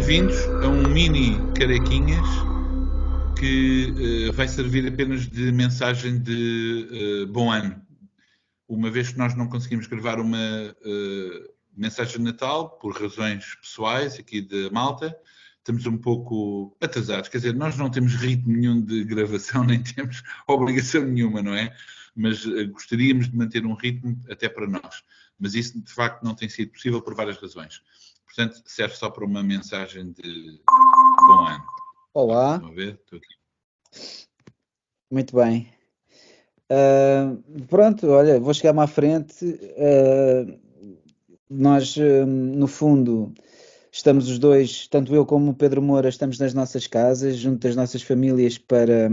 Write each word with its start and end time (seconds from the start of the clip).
Bem-vindos 0.00 0.46
a 0.64 0.66
um 0.66 0.88
mini 0.88 1.36
Carequinhas 1.52 2.26
que 3.38 4.28
uh, 4.30 4.32
vai 4.32 4.48
servir 4.48 4.88
apenas 4.88 5.28
de 5.28 5.52
mensagem 5.52 6.18
de 6.18 7.26
uh, 7.26 7.26
bom 7.30 7.52
ano. 7.52 7.82
Uma 8.66 8.90
vez 8.90 9.10
que 9.10 9.18
nós 9.18 9.34
não 9.34 9.46
conseguimos 9.46 9.86
gravar 9.86 10.18
uma 10.18 10.38
uh, 10.38 11.52
mensagem 11.76 12.16
de 12.16 12.22
Natal, 12.22 12.78
por 12.78 12.98
razões 12.98 13.54
pessoais 13.56 14.18
aqui 14.18 14.40
da 14.40 14.70
Malta, 14.70 15.14
estamos 15.58 15.84
um 15.84 15.98
pouco 15.98 16.74
atrasados. 16.80 17.28
Quer 17.28 17.36
dizer, 17.36 17.54
nós 17.54 17.76
não 17.76 17.90
temos 17.90 18.14
ritmo 18.14 18.56
nenhum 18.56 18.80
de 18.80 19.04
gravação, 19.04 19.64
nem 19.68 19.82
temos 19.82 20.22
obrigação 20.48 21.04
nenhuma, 21.04 21.42
não 21.42 21.52
é? 21.52 21.76
Mas 22.16 22.46
gostaríamos 22.72 23.28
de 23.28 23.36
manter 23.36 23.66
um 23.66 23.74
ritmo 23.74 24.18
até 24.30 24.48
para 24.48 24.66
nós. 24.66 25.04
Mas 25.38 25.54
isso, 25.54 25.78
de 25.78 25.92
facto, 25.92 26.24
não 26.24 26.34
tem 26.34 26.48
sido 26.48 26.72
possível 26.72 27.02
por 27.02 27.14
várias 27.14 27.36
razões. 27.36 27.82
Portanto, 28.34 28.62
serve 28.64 28.94
só 28.94 29.10
para 29.10 29.24
uma 29.24 29.42
mensagem 29.42 30.12
de 30.12 30.60
bom 31.26 31.46
ano. 31.46 31.64
Olá. 32.14 32.58
Vamos 32.58 32.76
ver? 32.76 32.94
Estou 32.94 33.18
aqui. 33.18 33.34
Muito 35.10 35.34
bem. 35.34 35.68
Uh, 36.70 37.64
pronto, 37.66 38.06
olha, 38.06 38.38
vou 38.38 38.54
chegar-me 38.54 38.80
à 38.80 38.86
frente. 38.86 39.44
Uh, 39.44 40.56
nós, 41.50 41.96
uh, 41.96 42.24
no 42.24 42.68
fundo, 42.68 43.34
estamos 43.90 44.28
os 44.28 44.38
dois, 44.38 44.86
tanto 44.86 45.12
eu 45.12 45.26
como 45.26 45.50
o 45.50 45.54
Pedro 45.54 45.82
Moura, 45.82 46.08
estamos 46.08 46.38
nas 46.38 46.54
nossas 46.54 46.86
casas, 46.86 47.36
junto 47.36 47.66
das 47.66 47.74
nossas 47.74 48.00
famílias, 48.00 48.56
para, 48.56 49.10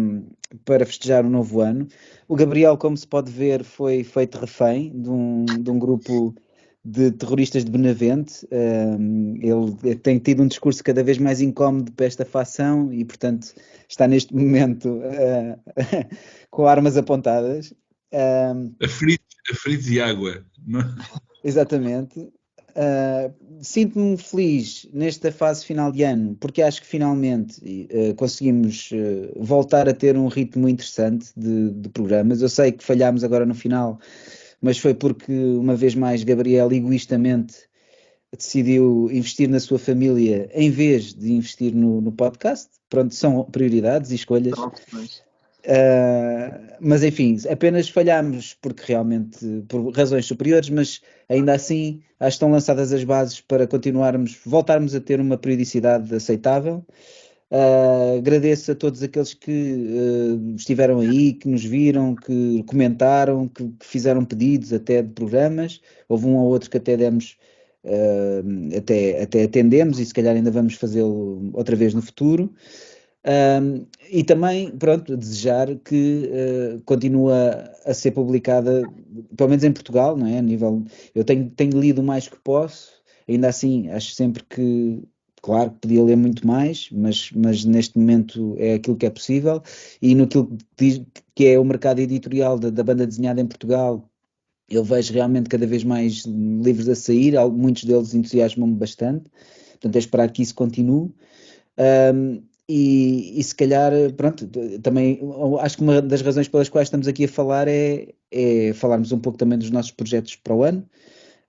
para 0.63 0.85
festejar 0.85 1.25
o 1.25 1.29
novo 1.29 1.59
ano. 1.61 1.87
O 2.27 2.35
Gabriel, 2.35 2.77
como 2.77 2.95
se 2.95 3.07
pode 3.07 3.31
ver, 3.31 3.63
foi 3.63 4.03
feito 4.03 4.37
refém 4.37 4.91
de 4.91 5.09
um, 5.09 5.43
de 5.45 5.71
um 5.71 5.79
grupo 5.79 6.35
de 6.83 7.11
terroristas 7.11 7.65
de 7.65 7.71
Benavente. 7.71 8.47
ele 8.51 9.95
tem 9.95 10.19
tido 10.19 10.43
um 10.43 10.47
discurso 10.47 10.83
cada 10.83 11.03
vez 11.03 11.17
mais 11.17 11.41
incómodo 11.41 11.91
para 11.91 12.05
esta 12.05 12.25
facção 12.25 12.93
e, 12.93 13.03
portanto, 13.03 13.53
está 13.89 14.07
neste 14.07 14.33
momento 14.35 14.89
uh, 14.89 15.59
com 16.49 16.67
armas 16.67 16.97
apontadas. 16.97 17.73
Um, 18.13 18.73
aflitos, 18.83 19.89
e 19.89 19.99
água. 19.99 20.45
Não? 20.65 20.79
É? 20.79 20.95
Exatamente. 21.43 22.19
Uh, 22.19 23.33
Sinto-me 23.59 24.15
feliz 24.17 24.87
nesta 24.93 25.31
fase 25.31 25.65
final 25.65 25.91
de 25.91 26.03
ano, 26.03 26.37
porque 26.39 26.61
acho 26.61 26.79
que 26.79 26.87
finalmente 26.87 27.59
uh, 27.91 28.13
conseguimos 28.13 28.91
uh, 28.91 29.43
voltar 29.43 29.89
a 29.89 29.93
ter 29.93 30.15
um 30.15 30.27
ritmo 30.27 30.69
interessante 30.69 31.31
de, 31.35 31.71
de, 31.71 31.89
programas. 31.89 32.39
Eu 32.39 32.49
sei 32.49 32.71
que 32.71 32.83
falhámos 32.83 33.23
agora 33.23 33.47
no 33.47 33.55
final, 33.55 33.99
mas 34.61 34.77
foi 34.77 34.93
porque, 34.93 35.31
uma 35.31 35.75
vez 35.75 35.95
mais, 35.95 36.23
Gabriel 36.23 36.71
egoístamente 36.71 37.55
decidiu 38.35 39.09
investir 39.11 39.47
na 39.49 39.59
sua 39.59 39.79
família 39.79 40.49
em 40.53 40.69
vez 40.69 41.13
de 41.13 41.31
investir 41.33 41.73
no, 41.73 42.01
no 42.01 42.11
podcast. 42.11 42.69
Pronto, 42.89 43.13
são 43.13 43.43
prioridades 43.45 44.11
e 44.11 44.15
escolhas. 44.15 44.57
Uh, 45.67 46.77
mas 46.79 47.03
enfim, 47.03 47.37
apenas 47.49 47.89
falhámos 47.89 48.55
porque 48.61 48.83
realmente, 48.87 49.65
por 49.67 49.91
razões 49.91 50.25
superiores, 50.25 50.69
mas 50.69 51.01
ainda 51.27 51.53
assim 51.53 52.01
acho 52.19 52.29
que 52.29 52.35
estão 52.35 52.51
lançadas 52.51 52.93
as 52.93 53.03
bases 53.03 53.41
para 53.41 53.67
continuarmos, 53.67 54.39
voltarmos 54.45 54.95
a 54.95 55.01
ter 55.01 55.19
uma 55.19 55.37
periodicidade 55.37 56.13
aceitável. 56.15 56.85
Uh, 57.49 58.17
agradeço 58.17 58.73
a 58.73 58.75
todos 58.75 59.01
aqueles 59.01 59.33
que 59.33 59.51
uh, 59.51 60.55
estiveram 60.55 60.99
aí, 60.99 61.33
que 61.33 61.47
nos 61.47 61.63
viram, 61.63 62.13
que 62.13 62.61
comentaram, 62.63 63.47
que, 63.47 63.69
que, 63.69 63.85
fizeram 63.85 64.25
pedidos 64.25 64.73
até 64.73 65.01
de 65.01 65.13
programas. 65.13 65.81
Houve 66.09 66.25
um 66.25 66.35
ou 66.35 66.47
outro 66.47 66.69
que 66.69 66.75
até 66.75 66.97
demos, 66.97 67.37
uh, 67.85 68.77
até, 68.77 69.21
até 69.21 69.43
atendemos 69.43 69.97
e 69.99 70.05
se 70.05 70.13
calhar 70.13 70.35
ainda 70.35 70.51
vamos 70.51 70.73
fazê-lo 70.75 71.49
outra 71.53 71.75
vez 71.75 71.93
no 71.93 72.01
futuro. 72.01 72.53
e 74.11 74.23
também, 74.23 74.71
pronto, 74.71 75.15
desejar 75.17 75.75
que 75.77 76.29
continue 76.85 77.31
a 77.85 77.93
ser 77.93 78.11
publicada, 78.11 78.83
pelo 79.35 79.49
menos 79.49 79.63
em 79.63 79.71
Portugal, 79.71 80.17
não 80.17 80.27
é? 80.27 80.39
A 80.39 80.41
nível, 80.41 80.83
eu 81.15 81.23
tenho, 81.23 81.49
tenho 81.51 81.79
lido 81.79 82.01
o 82.01 82.03
mais 82.03 82.27
que 82.27 82.37
posso, 82.43 82.91
ainda 83.27 83.47
assim, 83.49 83.89
acho 83.89 84.11
sempre 84.13 84.43
que 84.43 85.01
Claro 85.41 85.71
que 85.71 85.79
podia 85.81 86.03
ler 86.03 86.17
muito 86.17 86.45
mais, 86.45 86.89
mas, 86.91 87.31
mas 87.31 87.63
neste 87.63 87.97
momento 87.97 88.55
é 88.57 88.73
aquilo 88.73 88.97
que 88.97 89.05
é 89.05 89.09
possível. 89.09 89.61
E 90.01 90.15
no 90.15 90.27
que 90.27 90.45
diz 90.77 91.01
que 91.35 91.45
é 91.47 91.59
o 91.59 91.63
mercado 91.63 91.99
editorial 91.99 92.57
da, 92.59 92.69
da 92.69 92.83
banda 92.83 93.05
desenhada 93.05 93.39
em 93.39 93.45
Portugal, 93.45 94.09
eu 94.69 94.83
vejo 94.83 95.13
realmente 95.13 95.49
cada 95.49 95.65
vez 95.65 95.83
mais 95.83 96.25
livros 96.25 96.89
a 96.89 96.95
sair, 96.95 97.33
muitos 97.51 97.83
deles 97.85 98.13
entusiasmam-me 98.13 98.75
bastante. 98.75 99.29
Portanto, 99.73 99.95
é 99.95 99.99
esperar 99.99 100.31
que 100.31 100.41
isso 100.41 100.55
continue. 100.55 101.13
Um, 101.77 102.41
e, 102.67 103.39
e, 103.39 103.43
se 103.43 103.55
calhar, 103.55 103.93
pronto, 104.17 104.45
também 104.81 105.21
acho 105.61 105.77
que 105.77 105.83
uma 105.83 106.01
das 106.01 106.21
razões 106.21 106.49
pelas 106.49 106.67
quais 106.67 106.87
estamos 106.87 107.07
aqui 107.07 107.23
a 107.23 107.27
falar 107.29 107.67
é, 107.67 108.09
é 108.29 108.73
falarmos 108.73 109.11
um 109.13 109.19
pouco 109.19 109.37
também 109.37 109.57
dos 109.57 109.71
nossos 109.71 109.91
projetos 109.91 110.35
para 110.35 110.53
o 110.53 110.63
ano. 110.63 110.85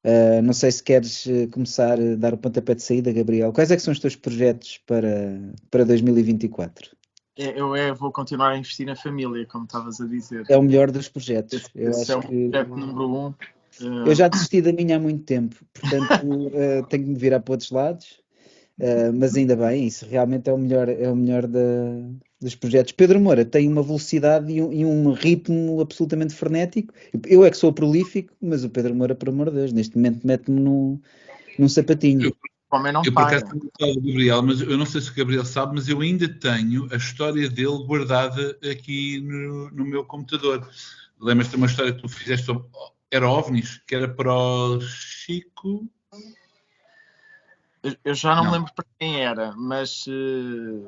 Uh, 0.08 0.40
não 0.40 0.54
sei 0.54 0.70
se 0.70 0.82
queres 0.82 1.26
eh, 1.26 1.48
começar 1.48 2.00
a 2.00 2.14
dar 2.16 2.32
o 2.32 2.38
pontapé 2.38 2.74
de 2.74 2.82
saída, 2.82 3.12
Gabriel. 3.12 3.52
Quais 3.52 3.70
é 3.70 3.76
que 3.76 3.82
são 3.82 3.92
os 3.92 3.98
teus 3.98 4.16
projetos 4.16 4.80
para, 4.86 5.38
para 5.70 5.84
2024? 5.84 6.96
É, 7.36 7.60
eu 7.60 7.76
é, 7.76 7.92
vou 7.92 8.10
continuar 8.10 8.52
a 8.52 8.56
investir 8.56 8.86
na 8.86 8.96
família, 8.96 9.44
como 9.44 9.64
estavas 9.64 10.00
a 10.00 10.06
dizer. 10.06 10.46
É 10.48 10.56
o 10.56 10.62
melhor 10.62 10.90
dos 10.90 11.10
projetos. 11.10 11.52
Esse, 11.52 11.70
eu 11.74 11.90
esse 11.90 12.10
é 12.10 12.16
o 12.16 12.20
que... 12.20 12.48
projeto 12.48 12.76
número 12.76 13.10
um. 13.10 13.26
Uh... 13.80 14.06
Eu 14.06 14.14
já 14.14 14.28
desisti 14.28 14.62
da 14.62 14.72
minha 14.72 14.96
há 14.96 14.98
muito 14.98 15.24
tempo, 15.24 15.56
portanto 15.74 16.26
uh, 16.26 16.86
tenho 16.88 17.04
que 17.04 17.10
me 17.10 17.18
virar 17.18 17.40
para 17.40 17.52
outros 17.52 17.70
lados. 17.70 18.20
Uh, 18.80 19.12
mas 19.12 19.34
ainda 19.34 19.56
bem, 19.56 19.86
isso 19.86 20.06
realmente 20.06 20.48
é 20.48 20.52
o 20.52 20.58
melhor, 20.58 20.88
é 20.88 21.10
o 21.10 21.16
melhor 21.16 21.46
da, 21.46 21.60
dos 22.40 22.54
projetos. 22.54 22.92
Pedro 22.92 23.20
Moura 23.20 23.44
tem 23.44 23.68
uma 23.68 23.82
velocidade 23.82 24.52
e 24.52 24.62
um, 24.62 24.72
e 24.72 24.84
um, 24.84 25.12
ritmo 25.12 25.80
absolutamente 25.80 26.34
frenético. 26.34 26.94
Eu 27.26 27.44
é 27.44 27.50
que 27.50 27.56
sou 27.56 27.72
prolífico, 27.72 28.32
mas 28.40 28.64
o 28.64 28.70
Pedro 28.70 28.94
Moura, 28.94 29.14
por 29.14 29.28
amor 29.28 29.50
de 29.50 29.56
Deus, 29.56 29.72
neste 29.72 29.96
momento 29.96 30.26
mete-me 30.26 30.60
num, 30.60 31.00
num 31.58 31.68
sapatinho. 31.68 32.26
Eu, 32.26 32.36
homem 32.70 32.92
não 32.92 33.02
eu 33.04 33.12
por 33.12 33.22
acaso 33.22 33.46
do 33.46 33.70
Gabriel, 33.80 34.42
mas 34.42 34.60
eu 34.60 34.78
não 34.78 34.86
sei 34.86 35.00
se 35.00 35.10
o 35.10 35.14
Gabriel 35.14 35.44
sabe, 35.44 35.74
mas 35.74 35.88
eu 35.88 36.00
ainda 36.00 36.28
tenho 36.28 36.88
a 36.92 36.96
história 36.96 37.48
dele 37.48 37.84
guardada 37.84 38.56
aqui 38.70 39.20
no, 39.20 39.70
no 39.70 39.84
meu 39.84 40.04
computador. 40.04 40.68
Lembras-te 41.20 41.50
de 41.50 41.56
uma 41.56 41.66
história 41.66 41.92
que 41.92 42.00
tu 42.00 42.08
fizeste 42.08 42.46
sobre. 42.46 42.64
Era 43.10 43.28
OVNIs, 43.28 43.80
que 43.86 43.94
era 43.94 44.06
para 44.06 44.32
o 44.32 44.80
Chico. 44.80 45.88
Eu 48.04 48.14
já 48.14 48.34
não, 48.36 48.44
não. 48.44 48.52
lembro 48.52 48.72
para 48.74 48.84
quem 48.98 49.20
era, 49.20 49.52
mas. 49.56 50.06
Uh... 50.06 50.86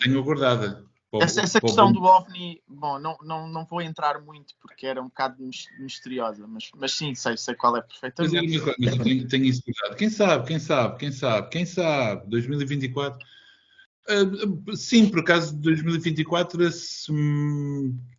Tenho 0.00 0.22
guardada. 0.22 0.84
Essa, 1.22 1.42
essa 1.42 1.60
questão 1.60 1.92
do 1.92 2.02
OVNI, 2.02 2.62
bom, 2.66 2.98
não, 2.98 3.16
não, 3.22 3.48
não 3.48 3.64
vou 3.64 3.80
entrar 3.80 4.20
muito 4.20 4.54
porque 4.60 4.86
era 4.86 5.00
um 5.00 5.06
bocado 5.06 5.36
misteriosa, 5.78 6.46
mas, 6.46 6.70
mas 6.76 6.92
sim, 6.92 7.14
sei, 7.14 7.36
sei 7.36 7.54
qual 7.54 7.76
é 7.76 7.82
perfeitamente. 7.82 8.58
Mas, 8.58 8.76
mas 8.78 8.96
eu 8.96 9.04
tenho, 9.04 9.28
tenho 9.28 9.44
isso 9.44 9.62
guardado. 9.66 9.98
Quem 9.98 10.10
sabe, 10.10 10.46
quem 10.46 10.58
sabe, 10.58 10.98
quem 10.98 11.12
sabe, 11.12 11.48
quem 11.50 11.66
sabe, 11.66 12.28
2024. 12.28 13.26
Uh, 14.06 14.76
sim, 14.76 15.08
por 15.08 15.20
acaso 15.20 15.54
de 15.54 15.62
2024, 15.62 16.70
se, 16.70 17.12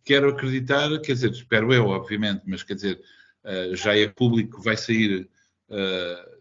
quero 0.04 0.30
acreditar, 0.30 0.88
quer 1.00 1.12
dizer, 1.12 1.30
espero 1.30 1.72
eu, 1.72 1.86
obviamente, 1.88 2.42
mas 2.46 2.62
quer 2.62 2.74
dizer, 2.74 3.00
uh, 3.44 3.76
já 3.76 3.96
é 3.96 4.08
público, 4.08 4.62
vai 4.62 4.76
sair. 4.76 5.28
Uh, 5.68 6.36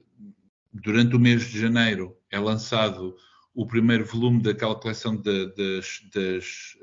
durante 0.75 1.15
o 1.15 1.19
mês 1.19 1.43
de 1.43 1.59
janeiro 1.59 2.17
é 2.29 2.37
lançado 2.37 3.15
o 3.55 3.65
primeiro 3.65 4.05
volume 4.05 4.41
daquela 4.41 4.75
coleção 4.75 5.15
de, 5.15 5.47
das, 5.55 6.01
das, 6.13 6.77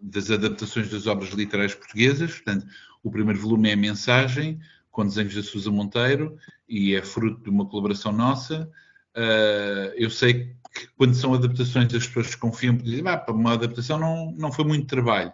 das, 0.00 0.30
adaptações 0.30 0.90
das 0.90 1.06
obras 1.06 1.30
literárias 1.30 1.74
portuguesas. 1.74 2.32
Portanto, 2.32 2.66
o 3.02 3.10
primeiro 3.10 3.40
volume 3.40 3.70
é 3.70 3.72
a 3.72 3.76
Mensagem, 3.76 4.60
com 4.90 5.06
desenhos 5.06 5.34
da 5.34 5.42
Susa 5.42 5.70
Monteiro, 5.70 6.36
e 6.68 6.94
é 6.94 7.02
fruto 7.02 7.42
de 7.42 7.48
uma 7.48 7.66
colaboração 7.66 8.12
nossa. 8.12 8.70
Uh, 9.16 9.92
eu 9.96 10.10
sei 10.10 10.54
que 10.74 10.86
quando 10.96 11.14
são 11.14 11.32
adaptações 11.32 11.94
as 11.94 12.06
pessoas 12.06 12.34
confiam 12.34 12.76
porque 12.76 12.90
dizem, 12.90 13.08
ah, 13.08 13.16
para 13.16 13.34
uma 13.34 13.54
adaptação 13.54 13.98
não, 13.98 14.32
não 14.32 14.52
foi 14.52 14.64
muito 14.64 14.86
trabalho. 14.86 15.32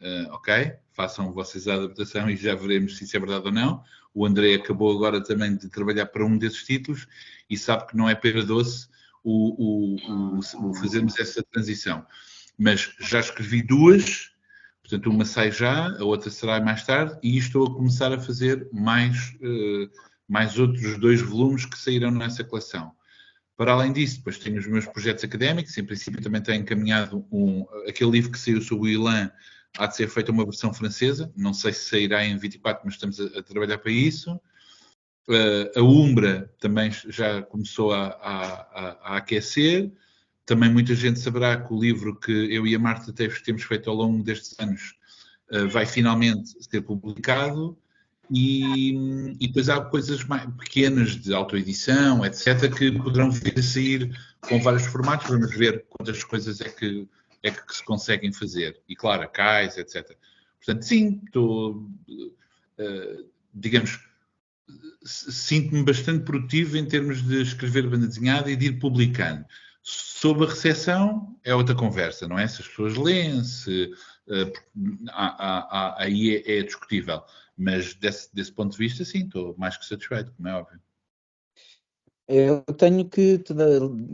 Uh, 0.00 0.30
ok, 0.32 0.74
façam 0.92 1.32
vocês 1.32 1.66
a 1.66 1.74
adaptação 1.74 2.30
e 2.30 2.36
já 2.36 2.54
veremos 2.54 2.96
se 2.96 3.04
isso 3.04 3.16
é 3.16 3.20
verdade 3.20 3.46
ou 3.46 3.52
não. 3.52 3.82
O 4.12 4.24
André 4.24 4.54
acabou 4.54 4.94
agora 4.94 5.20
também 5.20 5.56
de 5.56 5.68
trabalhar 5.68 6.06
para 6.06 6.24
um 6.24 6.38
desses 6.38 6.62
títulos 6.62 7.08
e 7.50 7.56
sabe 7.58 7.88
que 7.88 7.96
não 7.96 8.08
é 8.08 8.14
pera 8.14 8.44
doce 8.44 8.88
o, 9.24 9.96
o, 9.96 10.38
o, 10.38 10.74
fazermos 10.74 11.18
essa 11.18 11.42
transição. 11.42 12.06
Mas 12.58 12.94
já 13.00 13.18
escrevi 13.20 13.62
duas, 13.62 14.30
portanto, 14.82 15.10
uma 15.10 15.24
sai 15.24 15.50
já, 15.50 15.88
a 15.98 16.04
outra 16.04 16.30
será 16.30 16.60
mais 16.60 16.84
tarde, 16.84 17.18
e 17.22 17.38
estou 17.38 17.66
a 17.66 17.74
começar 17.74 18.12
a 18.12 18.20
fazer 18.20 18.68
mais, 18.70 19.30
uh, 19.40 19.90
mais 20.28 20.58
outros 20.58 20.98
dois 20.98 21.20
volumes 21.22 21.64
que 21.64 21.78
sairão 21.78 22.10
nessa 22.10 22.44
coleção. 22.44 22.92
Para 23.56 23.72
além 23.72 23.92
disso, 23.92 24.18
depois 24.18 24.38
tenho 24.38 24.58
os 24.58 24.66
meus 24.66 24.84
projetos 24.84 25.24
académicos, 25.24 25.76
em 25.78 25.84
princípio 25.84 26.20
também 26.20 26.42
tenho 26.42 26.60
encaminhado 26.60 27.26
um, 27.32 27.64
aquele 27.88 28.10
livro 28.10 28.30
que 28.30 28.38
saiu 28.38 28.60
sobre 28.60 28.88
o 28.88 28.90
Ilan, 28.90 29.30
há 29.78 29.86
de 29.86 29.96
ser 29.96 30.08
feita 30.08 30.32
uma 30.32 30.44
versão 30.44 30.72
francesa, 30.74 31.32
não 31.36 31.54
sei 31.54 31.72
se 31.72 31.88
sairá 31.88 32.24
em 32.24 32.36
24, 32.36 32.82
mas 32.84 32.94
estamos 32.94 33.20
a, 33.20 33.38
a 33.38 33.42
trabalhar 33.42 33.78
para 33.78 33.92
isso. 33.92 34.40
A 35.76 35.82
Umbra 35.82 36.52
também 36.60 36.90
já 37.08 37.42
começou 37.42 37.92
a, 37.92 38.06
a, 38.06 38.44
a, 39.12 39.16
aquecer. 39.16 39.90
Também 40.44 40.70
muita 40.70 40.94
gente 40.94 41.18
saberá 41.18 41.56
que 41.56 41.72
o 41.72 41.80
livro 41.80 42.18
que 42.18 42.32
eu 42.32 42.66
e 42.66 42.74
a 42.74 42.78
Marta 42.78 43.12
Teves 43.12 43.40
temos 43.40 43.62
feito 43.62 43.88
ao 43.88 43.96
longo 43.96 44.22
destes 44.22 44.54
anos 44.58 44.94
vai 45.70 45.86
finalmente 45.86 46.50
ser 46.62 46.82
publicado. 46.82 47.78
E, 48.30 49.34
e, 49.38 49.46
depois 49.46 49.68
há 49.68 49.80
coisas 49.80 50.24
mais 50.24 50.44
pequenas 50.56 51.10
de 51.10 51.34
autoedição, 51.34 52.24
etc., 52.24 52.72
que 52.74 52.90
poderão 52.92 53.30
vir 53.30 53.58
a 53.58 53.62
sair 53.62 54.18
com 54.40 54.60
vários 54.60 54.86
formatos. 54.86 55.28
Vamos 55.28 55.54
ver 55.54 55.84
quantas 55.88 56.24
coisas 56.24 56.60
é 56.60 56.68
que, 56.68 57.06
é 57.42 57.50
que 57.50 57.74
se 57.74 57.84
conseguem 57.84 58.32
fazer. 58.32 58.80
E 58.88 58.96
claro, 58.96 59.22
a 59.22 59.26
CAIS, 59.26 59.76
etc. 59.76 60.16
Portanto, 60.56 60.82
sim, 60.82 61.20
estou, 61.26 61.74
uh, 61.76 63.28
digamos, 63.52 64.00
sinto-me 65.04 65.82
bastante 65.82 66.24
produtivo 66.24 66.76
em 66.76 66.86
termos 66.86 67.22
de 67.22 67.42
escrever 67.42 67.88
banda 67.88 68.06
desenhada 68.06 68.50
e 68.50 68.56
de 68.56 68.66
ir 68.66 68.78
publicando. 68.78 69.44
Sob 69.82 70.44
a 70.44 70.48
recepção 70.48 71.36
é 71.44 71.54
outra 71.54 71.74
conversa, 71.74 72.26
não 72.26 72.38
é? 72.38 72.48
Se 72.48 72.62
as 72.62 72.68
pessoas 72.68 72.96
leem, 72.96 73.44
se, 73.44 73.92
uh, 74.28 74.52
há, 75.10 75.94
aí 76.02 76.36
é, 76.36 76.58
é 76.58 76.62
discutível. 76.62 77.22
Mas 77.56 77.94
desse, 77.94 78.34
desse 78.34 78.52
ponto 78.52 78.72
de 78.72 78.78
vista, 78.78 79.04
sim, 79.04 79.24
estou 79.24 79.54
mais 79.58 79.76
que 79.76 79.84
satisfeito, 79.84 80.32
como 80.32 80.48
é 80.48 80.54
óbvio. 80.54 80.80
Eu 82.26 82.62
tenho 82.78 83.06
que 83.06 83.38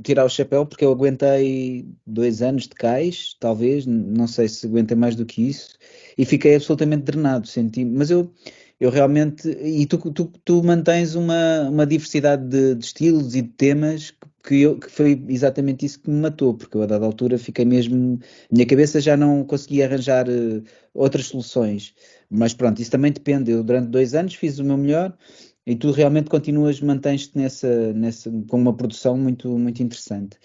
tirar 0.02 0.24
o 0.24 0.28
chapéu 0.28 0.66
porque 0.66 0.84
eu 0.84 0.90
aguentei 0.90 1.88
dois 2.04 2.42
anos 2.42 2.64
de 2.64 2.70
cais, 2.70 3.36
talvez, 3.38 3.86
não 3.86 4.26
sei 4.26 4.48
se 4.48 4.66
aguentei 4.66 4.96
mais 4.96 5.14
do 5.14 5.24
que 5.24 5.48
isso, 5.48 5.78
e 6.18 6.24
fiquei 6.24 6.56
absolutamente 6.56 7.04
drenado, 7.04 7.46
senti 7.46 7.84
mas 7.84 8.10
eu, 8.10 8.34
eu 8.80 8.90
realmente, 8.90 9.48
e 9.48 9.84
tu, 9.86 9.98
tu, 10.10 10.32
tu 10.44 10.62
mantens 10.62 11.14
uma, 11.14 11.68
uma 11.68 11.86
diversidade 11.86 12.48
de, 12.48 12.74
de 12.74 12.84
estilos 12.84 13.34
e 13.34 13.42
de 13.42 13.48
temas 13.48 14.14
que, 14.42 14.62
eu, 14.62 14.78
que 14.78 14.90
foi 14.90 15.22
exatamente 15.28 15.84
isso 15.84 16.00
que 16.00 16.08
me 16.10 16.20
matou, 16.20 16.54
porque 16.54 16.76
eu 16.76 16.82
a 16.82 16.86
dada 16.86 17.04
altura 17.04 17.36
fiquei 17.36 17.66
mesmo, 17.66 18.18
minha 18.50 18.66
cabeça 18.66 18.98
já 18.98 19.16
não 19.16 19.44
conseguia 19.44 19.84
arranjar 19.84 20.26
uh, 20.28 20.62
outras 20.94 21.26
soluções, 21.26 21.94
mas 22.30 22.54
pronto, 22.54 22.80
isso 22.80 22.90
também 22.90 23.12
depende, 23.12 23.50
eu 23.50 23.62
durante 23.62 23.88
dois 23.88 24.14
anos 24.14 24.34
fiz 24.34 24.58
o 24.58 24.64
meu 24.64 24.78
melhor, 24.78 25.14
e 25.66 25.76
tu 25.76 25.90
realmente 25.90 26.30
continuas, 26.30 26.80
mantens-te 26.80 27.36
nessa, 27.36 27.92
nessa, 27.92 28.30
com 28.48 28.56
uma 28.56 28.74
produção 28.74 29.16
muito, 29.16 29.58
muito 29.58 29.82
interessante. 29.82 30.38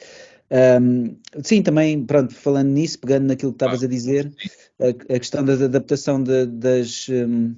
Um, 0.52 1.16
sim, 1.42 1.64
também, 1.64 2.06
pronto, 2.06 2.34
falando 2.34 2.68
nisso, 2.70 3.00
pegando 3.00 3.28
naquilo 3.28 3.52
que 3.52 3.56
estavas 3.56 3.84
a 3.84 3.88
dizer, 3.88 4.32
a, 4.80 4.90
a, 4.90 5.20
questão 5.20 5.44
da 5.44 5.54
adaptação 5.54 6.22
de, 6.22 6.46
das, 6.46 7.08
um, 7.10 7.56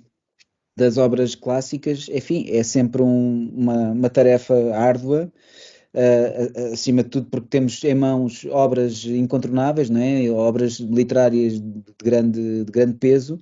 das 0.77 0.97
obras 0.97 1.33
clássicas, 1.33 2.07
enfim, 2.07 2.45
é 2.49 2.61
sempre 2.61 3.01
um, 3.01 3.51
uma, 3.51 3.91
uma, 3.91 4.09
tarefa 4.11 4.53
árdua, 4.75 5.31
uh, 5.93 6.73
acima 6.73 7.03
de 7.03 7.09
tudo 7.09 7.27
porque 7.31 7.47
temos 7.49 7.83
em 7.83 7.95
mãos 7.95 8.45
obras 8.51 9.03
incontornáveis, 9.03 9.89
não 9.89 9.99
é? 9.99 10.29
obras 10.29 10.73
literárias 10.73 11.59
de 11.59 11.83
grande, 12.01 12.63
de 12.63 12.71
grande 12.71 12.93
peso, 12.93 13.39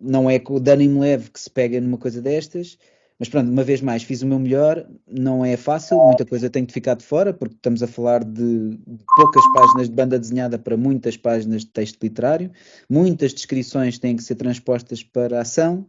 não 0.00 0.30
é 0.30 0.38
com 0.38 0.54
o 0.54 0.70
ânimo 0.70 1.00
leve 1.00 1.30
que 1.30 1.40
se 1.40 1.50
pega 1.50 1.80
numa 1.80 1.98
coisa 1.98 2.22
destas, 2.22 2.78
mas 3.18 3.28
pronto, 3.28 3.50
uma 3.50 3.64
vez 3.64 3.82
mais, 3.82 4.04
fiz 4.04 4.22
o 4.22 4.26
meu 4.26 4.38
melhor, 4.38 4.86
não 5.06 5.44
é 5.44 5.56
fácil, 5.56 5.98
muita 5.98 6.24
coisa 6.24 6.48
tem 6.48 6.64
de 6.64 6.72
ficar 6.72 6.94
de 6.94 7.04
fora, 7.04 7.34
porque 7.34 7.56
estamos 7.56 7.82
a 7.82 7.88
falar 7.88 8.22
de, 8.22 8.78
poucas 9.16 9.42
páginas 9.52 9.88
de 9.88 9.94
banda 9.94 10.18
desenhada 10.20 10.56
para 10.56 10.76
muitas 10.76 11.16
páginas 11.16 11.62
de 11.62 11.66
texto 11.66 12.00
literário, 12.00 12.52
muitas 12.88 13.34
descrições 13.34 13.98
têm 13.98 14.14
que 14.14 14.22
ser 14.22 14.36
transpostas 14.36 15.02
para 15.02 15.38
a 15.38 15.42
ação. 15.42 15.84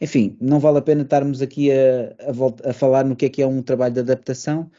Enfim, 0.00 0.36
não 0.40 0.58
vale 0.58 0.78
a 0.78 0.82
pena 0.82 1.02
estarmos 1.02 1.40
aqui 1.40 1.70
a, 1.70 2.14
a, 2.20 2.70
a 2.70 2.72
falar 2.72 3.04
no 3.04 3.16
que 3.16 3.26
é 3.26 3.28
que 3.28 3.42
é 3.42 3.46
um 3.46 3.62
trabalho 3.62 3.94
de 3.94 4.00
adaptação. 4.00 4.70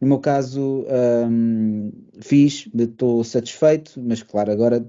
No 0.00 0.08
meu 0.08 0.18
caso, 0.18 0.84
hum, 1.30 1.90
fiz, 2.20 2.68
estou 2.76 3.22
satisfeito, 3.24 3.92
mas 4.02 4.22
claro, 4.22 4.52
agora 4.52 4.84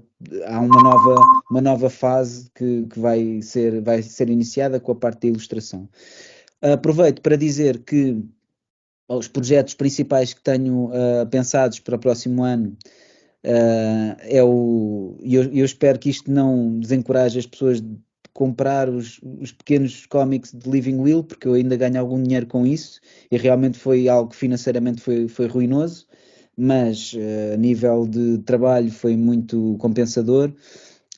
há 0.46 0.60
uma 0.60 0.82
nova, 0.82 1.14
uma 1.50 1.60
nova 1.60 1.88
fase 1.88 2.50
que, 2.54 2.86
que 2.86 2.98
vai, 2.98 3.40
ser, 3.40 3.80
vai 3.80 4.02
ser 4.02 4.28
iniciada 4.28 4.80
com 4.80 4.92
a 4.92 4.96
parte 4.96 5.22
da 5.22 5.28
ilustração. 5.28 5.88
Aproveito 6.60 7.22
para 7.22 7.36
dizer 7.36 7.78
que 7.78 8.22
os 9.08 9.28
projetos 9.28 9.74
principais 9.74 10.34
que 10.34 10.42
tenho 10.42 10.86
uh, 10.86 11.26
pensados 11.30 11.78
para 11.78 11.96
o 11.96 11.98
próximo 11.98 12.42
ano 12.42 12.76
uh, 13.44 14.16
é 14.20 14.42
o. 14.42 15.16
Eu, 15.22 15.44
eu, 15.44 15.64
espero 15.64 15.98
que 15.98 16.10
isto 16.10 16.30
não 16.30 16.78
desencoraje 16.80 17.38
as 17.38 17.46
pessoas 17.46 17.80
comprar 18.36 18.90
os, 18.90 19.18
os, 19.40 19.50
pequenos 19.50 20.04
cómics 20.04 20.52
de 20.52 20.70
Living 20.70 20.98
Will, 20.98 21.24
porque 21.24 21.48
eu 21.48 21.54
ainda 21.54 21.74
ganho 21.74 21.98
algum 21.98 22.22
dinheiro 22.22 22.46
com 22.46 22.66
isso 22.66 23.00
e 23.30 23.38
realmente 23.38 23.78
foi 23.78 24.10
algo 24.10 24.30
que 24.30 24.36
financeiramente 24.36 25.00
foi, 25.00 25.26
foi 25.26 25.46
ruinoso, 25.46 26.06
mas 26.54 27.14
uh, 27.14 27.54
a 27.54 27.56
nível 27.56 28.06
de 28.06 28.36
trabalho 28.38 28.90
foi 28.90 29.16
muito 29.16 29.76
compensador. 29.78 30.52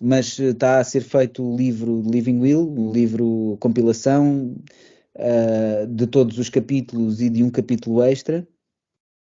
Mas 0.00 0.38
está 0.38 0.78
a 0.78 0.84
ser 0.84 1.00
feito 1.00 1.42
o 1.42 1.56
livro 1.56 2.02
Living 2.06 2.38
Will, 2.38 2.72
o 2.72 2.92
livro 2.92 3.56
compilação 3.58 4.54
uh, 5.16 5.86
de 5.88 6.06
todos 6.06 6.38
os 6.38 6.48
capítulos 6.48 7.20
e 7.20 7.28
de 7.28 7.42
um 7.42 7.50
capítulo 7.50 8.00
extra. 8.00 8.46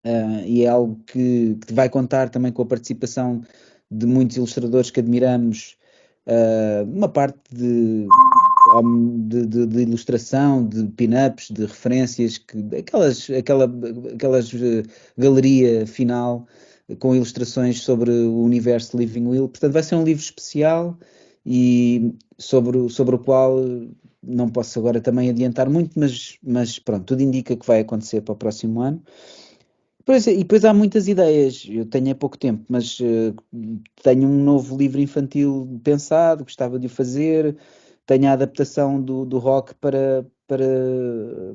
Uh, 0.06 0.44
e 0.44 0.64
é 0.64 0.68
algo 0.68 1.02
que, 1.06 1.56
que, 1.66 1.72
vai 1.72 1.88
contar 1.88 2.28
também 2.28 2.52
com 2.52 2.60
a 2.60 2.66
participação 2.66 3.40
de 3.90 4.04
muitos 4.04 4.36
ilustradores 4.36 4.90
que 4.90 5.00
admiramos, 5.00 5.78
uh, 6.26 6.84
uma 6.90 7.08
parte 7.08 7.38
de, 7.52 8.06
de, 9.28 9.46
de, 9.46 9.66
de 9.66 9.82
ilustração, 9.82 10.66
de 10.66 10.84
pin-ups, 10.88 11.50
de 11.50 11.62
referências, 11.62 12.38
que, 12.38 12.58
aquelas, 12.76 13.28
aquela, 13.30 13.70
aquelas 14.14 14.50
galeria 15.16 15.86
final 15.86 16.46
com 16.98 17.14
ilustrações 17.14 17.82
sobre 17.82 18.10
o 18.10 18.42
universo 18.42 18.96
Living 18.96 19.26
Will. 19.26 19.48
Portanto, 19.48 19.72
vai 19.72 19.82
ser 19.82 19.94
um 19.94 20.04
livro 20.04 20.22
especial 20.22 20.98
e 21.46 22.14
sobre, 22.38 22.88
sobre 22.88 23.14
o 23.14 23.18
qual 23.18 23.58
não 24.22 24.48
posso 24.48 24.78
agora 24.78 25.00
também 25.00 25.30
adiantar 25.30 25.68
muito, 25.68 25.98
mas, 25.98 26.38
mas 26.42 26.78
pronto, 26.78 27.04
tudo 27.04 27.22
indica 27.22 27.56
que 27.56 27.66
vai 27.66 27.80
acontecer 27.80 28.20
para 28.20 28.32
o 28.32 28.36
próximo 28.36 28.80
ano. 28.80 29.02
Pois, 30.04 30.26
e 30.26 30.38
depois 30.38 30.64
há 30.64 30.72
muitas 30.72 31.08
ideias, 31.08 31.66
eu 31.68 31.84
tenho 31.86 32.10
há 32.10 32.14
pouco 32.14 32.36
tempo, 32.38 32.64
mas 32.68 32.98
uh, 33.00 33.34
tenho 34.02 34.26
um 34.28 34.42
novo 34.42 34.76
livro 34.76 35.00
infantil 35.00 35.80
pensado, 35.84 36.44
gostava 36.44 36.78
de 36.78 36.86
o 36.86 36.90
fazer, 36.90 37.56
tenho 38.06 38.28
a 38.28 38.32
adaptação 38.32 39.00
do, 39.00 39.24
do 39.24 39.38
rock 39.38 39.74
para, 39.76 40.26
para, 40.46 40.64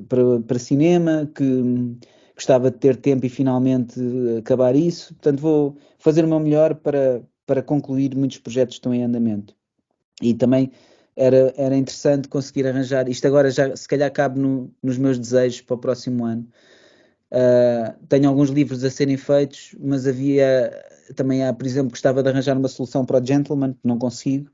para, 0.08 0.40
para 0.46 0.58
cinema, 0.58 1.30
que 1.34 1.96
gostava 2.34 2.70
de 2.70 2.78
ter 2.78 2.96
tempo 2.96 3.26
e 3.26 3.28
finalmente 3.28 4.00
acabar 4.38 4.76
isso, 4.76 5.14
portanto 5.14 5.40
vou 5.40 5.76
fazer 5.98 6.24
o 6.24 6.28
meu 6.28 6.38
melhor 6.40 6.74
para, 6.76 7.22
para 7.46 7.62
concluir 7.62 8.14
muitos 8.16 8.38
projetos 8.38 8.76
que 8.76 8.78
estão 8.78 8.94
em 8.94 9.02
andamento. 9.02 9.54
E 10.22 10.34
também 10.34 10.70
era, 11.16 11.52
era 11.56 11.76
interessante 11.76 12.28
conseguir 12.28 12.66
arranjar. 12.66 13.08
Isto 13.08 13.26
agora 13.26 13.50
já 13.50 13.74
se 13.76 13.88
calhar 13.88 14.12
cabe 14.12 14.38
no, 14.40 14.70
nos 14.82 14.98
meus 14.98 15.18
desejos 15.18 15.60
para 15.62 15.74
o 15.74 15.78
próximo 15.78 16.24
ano. 16.24 16.46
Uh, 17.32 18.06
tenho 18.08 18.28
alguns 18.28 18.50
livros 18.50 18.84
a 18.84 18.90
serem 18.90 19.16
feitos, 19.16 19.74
mas 19.80 20.06
havia 20.06 20.72
também 21.14 21.44
há, 21.44 21.52
por 21.52 21.66
exemplo, 21.66 21.90
gostava 21.90 22.22
de 22.22 22.28
arranjar 22.28 22.56
uma 22.56 22.68
solução 22.68 23.04
para 23.04 23.20
o 23.22 23.24
Gentleman, 23.24 23.72
que 23.72 23.80
não 23.84 23.98
consigo, 23.98 24.50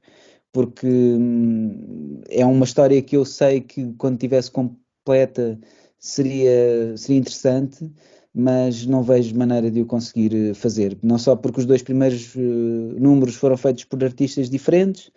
porque 0.52 0.87
hum, 0.87 2.21
é 2.29 2.45
uma 2.45 2.64
história 2.64 3.00
que 3.02 3.17
eu 3.17 3.25
sei 3.25 3.61
que 3.61 3.93
quando 3.95 4.19
tivesse 4.19 4.50
completa 4.50 5.59
seria, 5.99 6.97
seria 6.97 7.19
interessante, 7.21 7.91
mas 8.35 8.87
não 8.87 9.02
vejo 9.02 9.37
maneira 9.37 9.71
de 9.71 9.83
o 9.83 9.87
conseguir 9.87 10.35
eh, 10.35 10.55
fazer. 10.55 10.99
Não 11.02 11.19
só 11.19 11.37
porque 11.37 11.61
os 11.61 11.67
dois 11.67 11.83
primeiros 11.83 12.35
uh, 12.35 12.41
números 12.41 13.35
foram 13.37 13.57
feitos 13.57 13.85
por 13.85 14.02
artistas 14.02 14.49
diferentes, 14.49 15.11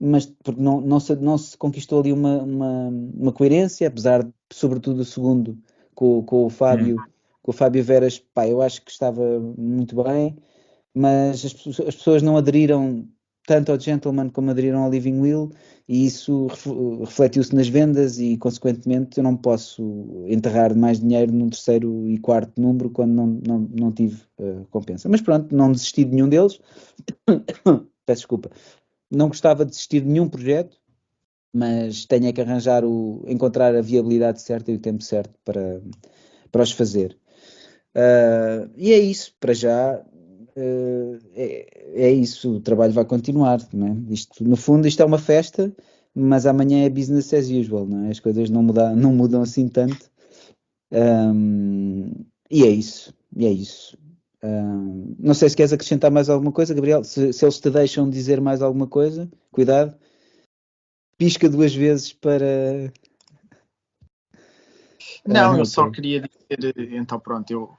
mas 0.00 0.26
porque 0.26 0.60
não, 0.60 0.80
não, 0.80 1.00
se, 1.00 1.16
não 1.16 1.38
se 1.38 1.56
conquistou 1.58 2.00
ali 2.00 2.12
uma, 2.12 2.42
uma, 2.42 2.88
uma 2.88 3.32
coerência, 3.32 3.88
apesar 3.88 4.22
de, 4.24 4.32
sobretudo, 4.52 5.00
o 5.00 5.04
segundo 5.04 5.58
com, 5.94 6.22
com 6.22 6.46
o 6.46 6.50
Fábio, 6.50 6.96
hum. 6.96 7.04
com 7.42 7.50
o 7.50 7.54
Fábio 7.54 7.82
Veras, 7.82 8.18
pá, 8.18 8.46
eu 8.46 8.60
acho 8.60 8.82
que 8.82 8.90
estava 8.90 9.40
muito 9.56 10.02
bem, 10.02 10.36
mas 10.94 11.44
as, 11.44 11.80
as 11.80 11.94
pessoas 11.96 12.22
não 12.22 12.36
aderiram 12.36 13.08
tanto 13.46 13.72
ao 13.72 13.78
Gentleman 13.78 14.30
como 14.30 14.50
aderiram 14.50 14.84
ao 14.84 14.90
Living 14.90 15.20
Will 15.20 15.50
e 15.86 16.06
isso 16.06 16.46
refletiu-se 17.00 17.54
nas 17.54 17.68
vendas 17.68 18.18
e 18.18 18.38
consequentemente 18.38 19.18
eu 19.18 19.24
não 19.24 19.36
posso 19.36 20.24
enterrar 20.28 20.74
mais 20.74 20.98
dinheiro 20.98 21.30
num 21.30 21.50
terceiro 21.50 22.08
e 22.08 22.16
quarto 22.18 22.58
número 22.58 22.88
quando 22.88 23.12
não, 23.12 23.26
não, 23.46 23.58
não 23.78 23.92
tive 23.92 24.22
uh, 24.38 24.66
compensa. 24.70 25.10
Mas 25.10 25.20
pronto, 25.20 25.54
não 25.54 25.72
desisti 25.72 26.04
de 26.04 26.14
nenhum 26.14 26.28
deles. 26.28 26.58
Peço 28.06 28.20
desculpa 28.20 28.50
não 29.14 29.28
gostava 29.28 29.64
de 29.64 29.70
desistir 29.70 30.00
de 30.00 30.08
nenhum 30.08 30.28
projeto, 30.28 30.76
mas 31.54 32.04
tenho 32.04 32.26
é 32.26 32.32
que 32.32 32.40
arranjar 32.40 32.84
o, 32.84 33.24
encontrar 33.28 33.74
a 33.76 33.80
viabilidade 33.80 34.42
certa 34.42 34.72
e 34.72 34.74
o 34.74 34.80
tempo 34.80 35.04
certo 35.04 35.32
para, 35.44 35.80
para 36.50 36.62
os 36.62 36.72
fazer. 36.72 37.16
Uh, 37.94 38.68
e 38.76 38.92
é 38.92 38.98
isso, 38.98 39.32
para 39.38 39.54
já 39.54 40.02
uh, 40.56 41.18
é, 41.36 42.06
é, 42.06 42.10
isso, 42.10 42.56
o 42.56 42.60
trabalho 42.60 42.92
vai 42.92 43.04
continuar. 43.04 43.60
É? 43.60 44.12
Isto, 44.12 44.42
no 44.42 44.56
fundo, 44.56 44.88
isto 44.88 45.00
é 45.00 45.06
uma 45.06 45.18
festa, 45.18 45.72
mas 46.12 46.44
amanhã 46.44 46.84
é 46.84 46.90
business 46.90 47.32
as 47.32 47.48
usual, 47.48 47.86
não 47.86 48.06
é? 48.06 48.10
As 48.10 48.18
coisas 48.18 48.50
não, 48.50 48.62
muda, 48.62 48.94
não 48.96 49.14
mudam 49.14 49.42
assim 49.42 49.68
tanto. 49.68 50.10
Um, 50.92 52.10
e 52.50 52.64
é 52.64 52.68
isso, 52.68 53.14
e 53.36 53.46
é 53.46 53.50
isso. 53.50 53.96
Um, 54.42 55.14
não 55.18 55.34
sei 55.34 55.48
se 55.48 55.56
queres 55.56 55.72
acrescentar 55.72 56.10
mais 56.10 56.28
alguma 56.28 56.52
coisa, 56.52 56.74
Gabriel. 56.74 57.04
Se, 57.04 57.32
se, 57.32 57.44
eles 57.44 57.58
te 57.60 57.70
deixam 57.70 58.10
dizer 58.10 58.40
mais 58.40 58.60
alguma 58.60 58.86
coisa, 58.86 59.30
cuidado. 59.50 59.96
Pisca 61.16 61.48
duas 61.48 61.74
vezes 61.74 62.12
para. 62.12 62.92
Não, 65.26 65.58
eu 65.58 65.64
só 65.64 65.90
queria 65.90 66.20
dizer, 66.20 66.92
então 66.92 67.18
pronto, 67.18 67.50
eu 67.50 67.76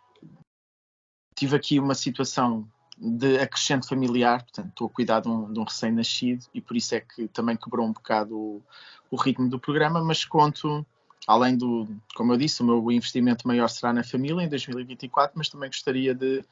tive 1.36 1.56
aqui 1.56 1.80
uma 1.80 1.94
situação 1.94 2.68
de 2.98 3.38
acrescente 3.38 3.88
familiar, 3.88 4.42
portanto, 4.44 4.70
estou 4.70 4.88
a 4.88 4.90
cuidar 4.90 5.20
de 5.20 5.28
um, 5.28 5.54
um 5.60 5.64
recém-nascido 5.64 6.46
e 6.54 6.62
por 6.62 6.78
isso 6.78 6.96
é 6.96 7.02
que 7.02 7.28
também 7.28 7.58
quebrou 7.58 7.86
um 7.86 7.92
bocado 7.92 8.38
o, 8.38 8.64
o, 9.12 9.16
ritmo 9.18 9.50
do 9.50 9.60
programa, 9.60 10.02
mas 10.02 10.24
conto, 10.24 10.86
além 11.28 11.58
do, 11.58 11.88
como 12.16 12.34
eu 12.34 12.38
disse, 12.38 12.64
o 12.64 12.66
meu 12.66 12.92
investimento 12.92 13.48
maior 13.48 13.68
será 13.68 13.92
na 13.92 14.04
família 14.04 14.44
em 14.44 14.50
2024, 14.50 15.34
mas 15.38 15.50
também 15.50 15.70
gostaria 15.70 16.16
de 16.16 16.44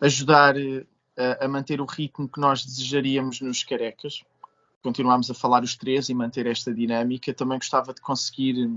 ajudar 0.00 0.56
a, 0.56 0.60
eh, 0.60 1.38
a 1.40 1.48
manter 1.48 1.80
o 1.80 1.84
ritmo 1.84 2.28
que 2.28 2.40
nós 2.40 2.64
desejaríamos 2.64 3.40
nos 3.40 3.64
carecas. 3.64 4.22
Continuamos 4.82 5.30
a 5.30 5.34
falar 5.34 5.62
os 5.62 5.76
três 5.76 6.08
e 6.08 6.14
manter 6.14 6.46
esta 6.46 6.72
dinâmica. 6.72 7.34
Também 7.34 7.58
gostava 7.58 7.92
de 7.92 8.00
conseguir 8.00 8.70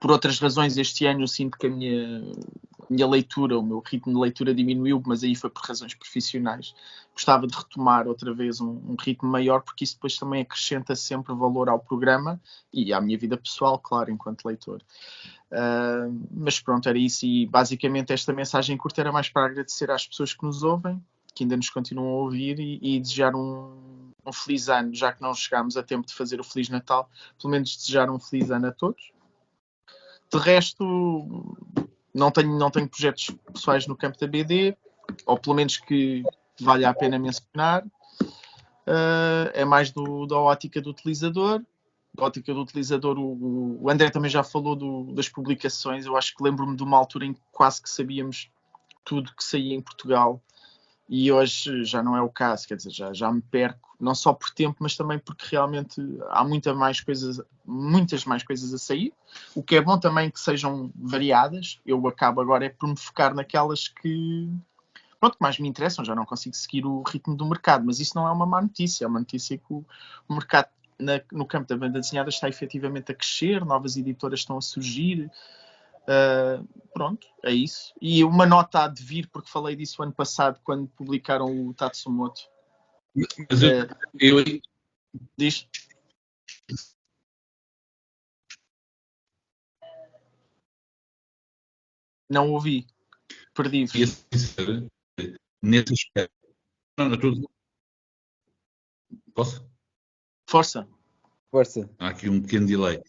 por 0.00 0.10
outras 0.10 0.38
razões, 0.38 0.78
este 0.78 1.04
ano 1.04 1.22
eu 1.22 1.28
sinto 1.28 1.58
que 1.58 1.66
a 1.66 1.70
minha, 1.70 2.22
minha 2.88 3.06
leitura, 3.06 3.58
o 3.58 3.62
meu 3.62 3.80
ritmo 3.80 4.14
de 4.14 4.18
leitura 4.18 4.54
diminuiu, 4.54 5.02
mas 5.04 5.22
aí 5.22 5.36
foi 5.36 5.50
por 5.50 5.62
razões 5.62 5.94
profissionais. 5.94 6.74
Gostava 7.12 7.46
de 7.46 7.54
retomar 7.54 8.08
outra 8.08 8.32
vez 8.32 8.62
um, 8.62 8.70
um 8.70 8.96
ritmo 8.98 9.28
maior, 9.28 9.60
porque 9.60 9.84
isso 9.84 9.96
depois 9.96 10.16
também 10.16 10.40
acrescenta 10.40 10.96
sempre 10.96 11.34
valor 11.34 11.68
ao 11.68 11.78
programa 11.78 12.40
e 12.72 12.94
à 12.94 13.00
minha 13.00 13.18
vida 13.18 13.36
pessoal, 13.36 13.78
claro, 13.78 14.10
enquanto 14.10 14.46
leitor. 14.46 14.80
Uh, 15.52 16.18
mas 16.32 16.58
pronto, 16.58 16.88
era 16.88 16.98
isso. 16.98 17.26
E 17.26 17.46
basicamente 17.46 18.10
esta 18.10 18.32
mensagem 18.32 18.78
curta 18.78 19.02
era 19.02 19.12
mais 19.12 19.28
para 19.28 19.46
agradecer 19.46 19.90
às 19.90 20.06
pessoas 20.06 20.32
que 20.32 20.44
nos 20.44 20.62
ouvem, 20.62 20.98
que 21.34 21.44
ainda 21.44 21.58
nos 21.58 21.68
continuam 21.68 22.08
a 22.08 22.22
ouvir 22.22 22.58
e, 22.58 22.78
e 22.80 23.00
desejar 23.00 23.34
um, 23.34 23.89
um 24.24 24.32
feliz 24.32 24.68
ano, 24.68 24.94
já 24.94 25.12
que 25.12 25.22
não 25.22 25.34
chegámos 25.34 25.76
a 25.76 25.82
tempo 25.82 26.06
de 26.06 26.14
fazer 26.14 26.40
o 26.40 26.44
Feliz 26.44 26.68
Natal, 26.68 27.08
pelo 27.40 27.50
menos 27.50 27.76
desejar 27.76 28.10
um 28.10 28.18
feliz 28.18 28.50
ano 28.50 28.68
a 28.68 28.72
todos 28.72 29.12
de 30.32 30.38
resto, 30.38 31.56
não 32.14 32.30
tenho, 32.30 32.56
não 32.56 32.70
tenho 32.70 32.88
projetos 32.88 33.30
pessoais 33.52 33.86
no 33.86 33.96
campo 33.96 34.18
da 34.18 34.26
BD, 34.26 34.76
ou 35.26 35.36
pelo 35.36 35.56
menos 35.56 35.76
que 35.76 36.22
valha 36.60 36.88
a 36.88 36.94
pena 36.94 37.18
mencionar. 37.18 37.84
Uh, 38.86 39.50
é 39.52 39.64
mais 39.64 39.90
do, 39.90 40.26
da 40.26 40.38
ótica 40.38 40.80
do 40.80 40.90
utilizador. 40.90 41.62
Da 42.14 42.24
ótica 42.24 42.54
do 42.54 42.60
utilizador, 42.60 43.18
o, 43.18 43.82
o 43.82 43.90
André 43.90 44.10
também 44.10 44.30
já 44.30 44.42
falou 44.42 44.76
do, 44.76 45.12
das 45.14 45.28
publicações. 45.28 46.06
Eu 46.06 46.16
acho 46.16 46.34
que 46.36 46.42
lembro-me 46.42 46.76
de 46.76 46.82
uma 46.82 46.96
altura 46.96 47.26
em 47.26 47.34
que 47.34 47.40
quase 47.50 47.82
que 47.82 47.90
sabíamos 47.90 48.50
tudo 49.04 49.34
que 49.34 49.42
saía 49.42 49.74
em 49.74 49.80
Portugal 49.80 50.40
e 51.12 51.32
hoje 51.32 51.84
já 51.84 52.04
não 52.04 52.16
é 52.16 52.22
o 52.22 52.28
caso, 52.28 52.68
quer 52.68 52.76
dizer, 52.76 52.90
já, 52.90 53.12
já 53.12 53.32
me 53.32 53.42
perco, 53.42 53.96
não 53.98 54.14
só 54.14 54.32
por 54.32 54.48
tempo, 54.50 54.76
mas 54.78 54.96
também 54.96 55.18
porque 55.18 55.44
realmente 55.50 56.00
há 56.28 56.44
muita 56.44 56.72
mais 56.72 57.00
coisas, 57.00 57.42
muitas 57.66 58.24
mais 58.24 58.44
coisas 58.44 58.72
a 58.72 58.78
sair, 58.78 59.12
o 59.52 59.60
que 59.60 59.74
é 59.74 59.80
bom 59.80 59.98
também 59.98 60.30
que 60.30 60.38
sejam 60.38 60.92
variadas, 60.94 61.80
eu 61.84 62.06
acabo 62.06 62.40
agora 62.40 62.66
é 62.66 62.68
por 62.68 62.88
me 62.88 62.96
focar 62.96 63.34
naquelas 63.34 63.88
que, 63.88 64.48
pronto, 65.18 65.36
que 65.36 65.42
mais 65.42 65.58
me 65.58 65.68
interessam, 65.68 66.04
já 66.04 66.14
não 66.14 66.24
consigo 66.24 66.54
seguir 66.54 66.86
o 66.86 67.02
ritmo 67.02 67.34
do 67.34 67.44
mercado, 67.44 67.84
mas 67.84 67.98
isso 67.98 68.12
não 68.14 68.28
é 68.28 68.30
uma 68.30 68.46
má 68.46 68.62
notícia, 68.62 69.04
é 69.04 69.08
uma 69.08 69.18
notícia 69.18 69.58
que 69.58 69.72
o, 69.72 69.84
o 70.28 70.34
mercado 70.34 70.68
na, 70.96 71.20
no 71.32 71.44
campo 71.44 71.66
da 71.66 71.76
banda 71.76 71.98
desenhada 71.98 72.28
está 72.28 72.48
efetivamente 72.48 73.10
a 73.10 73.16
crescer, 73.16 73.64
novas 73.64 73.96
editoras 73.96 74.38
estão 74.38 74.56
a 74.56 74.62
surgir, 74.62 75.28
Uh, 76.02 76.66
pronto, 76.92 77.26
é 77.44 77.52
isso. 77.52 77.94
E 78.00 78.24
uma 78.24 78.46
nota 78.46 78.84
há 78.84 78.88
de 78.88 79.02
vir, 79.02 79.28
porque 79.30 79.50
falei 79.50 79.76
disso 79.76 80.02
ano 80.02 80.12
passado, 80.12 80.60
quando 80.64 80.88
publicaram 80.88 81.68
o 81.68 81.74
Tatsumoto. 81.74 82.40
Mas 83.14 83.62
eu, 83.62 83.84
uh, 83.84 83.88
eu... 84.18 84.44
Diz. 85.36 85.68
Não 92.28 92.52
ouvi. 92.52 92.86
Perdi-vos. 93.54 94.24
Nesse 95.62 95.92
aspecto. 95.92 96.34
Não, 96.96 97.08
não, 97.08 97.18
tudo. 97.18 97.50
Posso? 99.34 99.68
Força. 100.48 100.88
Força. 101.50 101.90
Há 101.98 102.08
aqui 102.08 102.28
um 102.28 102.40
pequeno 102.40 102.66
delay. 102.66 103.02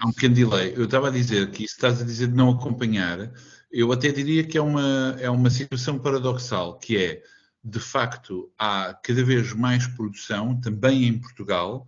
Há 0.00 0.06
um 0.06 0.12
pequeno 0.12 0.34
delay. 0.34 0.72
Eu 0.74 0.84
estava 0.84 1.08
a 1.08 1.12
dizer 1.12 1.50
que 1.50 1.64
isso 1.64 1.74
estás 1.74 2.00
a 2.00 2.04
dizer 2.04 2.28
de 2.28 2.34
não 2.34 2.50
acompanhar, 2.50 3.30
eu 3.70 3.92
até 3.92 4.10
diria 4.10 4.44
que 4.44 4.56
é 4.56 4.62
uma, 4.62 5.16
é 5.20 5.28
uma 5.28 5.50
situação 5.50 5.98
paradoxal, 5.98 6.78
que 6.78 6.96
é, 6.96 7.22
de 7.62 7.80
facto, 7.80 8.50
há 8.58 8.94
cada 9.02 9.22
vez 9.22 9.52
mais 9.52 9.86
produção, 9.86 10.58
também 10.60 11.04
em 11.04 11.18
Portugal, 11.18 11.86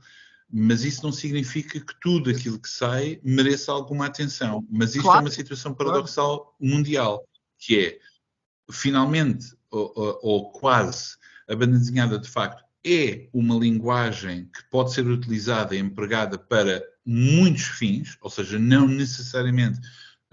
mas 0.53 0.85
isso 0.85 1.03
não 1.03 1.13
significa 1.13 1.81
que 1.81 1.95
tudo 2.01 2.29
aquilo 2.29 2.59
que 2.59 2.69
sai 2.69 3.21
mereça 3.23 3.73
alguma 3.73 4.07
atenção. 4.07 4.67
Mas 4.69 4.95
isto 4.95 5.05
claro. 5.05 5.21
é 5.21 5.23
uma 5.23 5.31
situação 5.31 5.73
paradoxal 5.73 6.55
mundial, 6.61 7.25
que 7.59 7.79
é, 7.79 7.99
finalmente, 8.71 9.55
ou, 9.71 9.93
ou, 9.95 10.21
ou 10.23 10.53
quase, 10.53 11.17
a 11.49 11.55
banda 11.55 11.79
desenhada, 11.79 12.19
de 12.19 12.29
facto, 12.29 12.65
é 12.85 13.29
uma 13.33 13.55
linguagem 13.55 14.47
que 14.47 14.65
pode 14.71 14.93
ser 14.93 15.07
utilizada 15.07 15.75
e 15.75 15.79
empregada 15.79 16.39
para 16.39 16.83
muitos 17.05 17.65
fins, 17.65 18.17
ou 18.21 18.31
seja, 18.31 18.59
não 18.59 18.87
necessariamente 18.87 19.81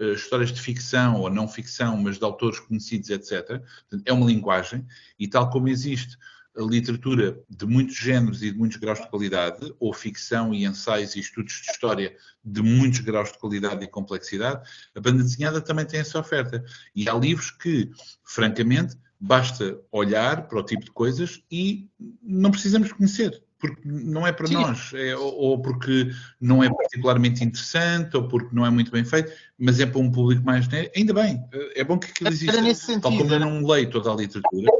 uh, 0.00 0.12
histórias 0.12 0.52
de 0.52 0.60
ficção 0.60 1.16
ou 1.16 1.30
não 1.30 1.48
ficção, 1.48 1.96
mas 1.96 2.18
de 2.18 2.24
autores 2.24 2.60
conhecidos, 2.60 3.10
etc. 3.10 3.46
Portanto, 3.46 4.02
é 4.04 4.12
uma 4.12 4.26
linguagem, 4.26 4.86
e 5.18 5.26
tal 5.28 5.50
como 5.50 5.68
existe 5.68 6.16
a 6.56 6.62
literatura 6.62 7.40
de 7.48 7.66
muitos 7.66 7.96
géneros 7.96 8.42
e 8.42 8.50
de 8.50 8.58
muitos 8.58 8.78
graus 8.78 9.00
de 9.00 9.08
qualidade, 9.08 9.72
ou 9.78 9.94
ficção 9.94 10.52
e 10.52 10.64
ensaios 10.64 11.14
e 11.14 11.20
estudos 11.20 11.54
de 11.54 11.70
história 11.70 12.16
de 12.44 12.62
muitos 12.62 12.98
graus 12.98 13.30
de 13.30 13.38
qualidade 13.38 13.84
e 13.84 13.88
complexidade, 13.88 14.68
a 14.94 15.00
banda 15.00 15.22
desenhada 15.22 15.60
também 15.60 15.86
tem 15.86 16.00
essa 16.00 16.18
oferta. 16.18 16.64
E 16.94 17.08
há 17.08 17.14
livros 17.14 17.52
que, 17.52 17.90
francamente, 18.24 18.96
basta 19.20 19.80
olhar 19.92 20.48
para 20.48 20.58
o 20.58 20.62
tipo 20.62 20.84
de 20.84 20.90
coisas 20.90 21.42
e 21.50 21.88
não 22.22 22.50
precisamos 22.50 22.92
conhecer 22.92 23.42
porque 23.58 23.80
não 23.84 24.26
é 24.26 24.32
para 24.32 24.46
Sim. 24.46 24.54
nós, 24.54 24.92
é, 24.94 25.16
ou, 25.16 25.34
ou, 25.34 25.62
porque 25.62 26.10
não 26.40 26.62
é 26.62 26.72
particularmente 26.72 27.42
interessante, 27.42 28.16
ou 28.16 28.28
porque 28.28 28.54
não 28.54 28.64
é 28.64 28.70
muito 28.70 28.90
bem 28.90 29.04
feito, 29.04 29.32
mas 29.58 29.80
é 29.80 29.86
para 29.86 30.00
um 30.00 30.10
público 30.10 30.44
mais. 30.44 30.68
Ainda 30.94 31.12
bem, 31.12 31.44
é 31.74 31.82
bom 31.82 31.98
que 31.98 32.06
aquilo 32.06 32.30
exista. 32.30 32.60
Nesse 32.60 32.86
sentido, 32.86 33.02
tal 33.02 33.16
como 33.16 33.32
eu 33.32 33.40
não 33.40 33.66
leio 33.66 33.90
toda 33.90 34.12
a 34.12 34.14
literatura. 34.14 34.70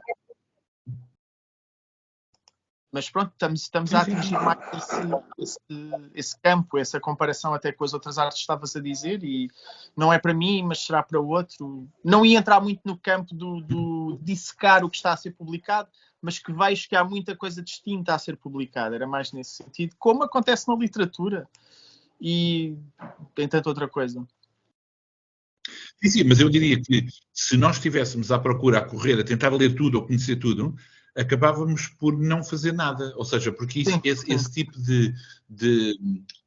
Mas 2.91 3.11
pronto, 3.11 3.31
estamos, 3.33 3.61
estamos 3.61 3.95
a 3.95 4.01
atingir 4.01 4.41
mais 4.41 4.59
esse, 4.73 4.97
esse, 5.39 5.59
esse, 6.15 6.41
campo, 6.41 6.79
essa 6.79 6.99
comparação 6.99 7.53
até 7.53 7.71
com 7.71 7.85
as 7.85 7.93
outras 7.93 8.17
artes 8.17 8.39
que 8.39 8.43
estavas 8.43 8.75
a 8.75 8.81
dizer, 8.81 9.23
e 9.23 9.51
não 9.95 10.11
é 10.11 10.19
para 10.19 10.33
mim, 10.33 10.63
mas 10.63 10.81
será 10.87 11.03
para 11.03 11.21
outro. 11.21 11.87
Não 12.03 12.25
ia 12.25 12.39
entrar 12.39 12.61
muito 12.61 12.81
no 12.87 12.97
campo 12.97 13.35
do, 13.35 13.61
do 13.61 14.19
dissecar 14.23 14.85
o 14.85 14.91
que 14.91 14.97
está 14.97 15.13
a 15.13 15.17
ser 15.17 15.33
publicado, 15.33 15.91
mas 16.21 16.39
que 16.39 16.51
vejo 16.51 16.89
que 16.89 16.97
há 16.97 17.05
muita 17.05 17.37
coisa 17.37 17.63
distinta 17.63 18.15
a 18.15 18.19
ser 18.19 18.39
publicada. 18.39 18.95
Era 18.95 19.07
mais 19.07 19.33
nesse 19.33 19.57
sentido, 19.57 19.95
como 19.99 20.23
acontece 20.23 20.67
na 20.67 20.75
literatura 20.75 21.47
e 22.19 22.75
tem 23.35 23.47
tanta 23.47 23.69
outra 23.69 23.87
coisa. 23.87 24.27
Sim, 26.03 26.11
sim, 26.11 26.25
mas 26.25 26.41
eu 26.41 26.49
diria 26.49 26.81
que 26.81 27.07
se 27.33 27.57
nós 27.57 27.77
estivéssemos 27.77 28.33
à 28.33 28.39
procura, 28.39 28.79
a 28.79 28.85
correr, 28.85 29.21
a 29.21 29.25
tentar 29.25 29.51
ler 29.51 29.75
tudo 29.75 29.97
ou 29.97 30.07
conhecer 30.07 30.37
tudo, 30.37 30.75
acabávamos 31.19 31.89
por 31.89 32.17
não 32.17 32.45
fazer 32.45 32.73
nada. 32.73 33.13
Ou 33.17 33.25
seja, 33.25 33.51
porque 33.51 33.81
isso, 33.81 34.01
esse, 34.05 34.33
esse, 34.33 34.51
tipo 34.53 34.81
de, 34.81 35.13
de, 35.51 35.99